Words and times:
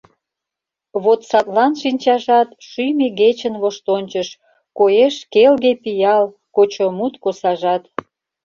Вот 1.03 1.19
садлан 1.29 1.73
шинчажат— 1.81 2.49
шӱм 2.69 2.97
игечын 3.07 3.55
воштончыш: 3.61 4.29
Коеш 4.77 5.15
келге 5.33 5.71
пиал, 5.83 6.25
кочо 6.55 6.85
мут 6.97 7.13
косажат. 7.23 7.83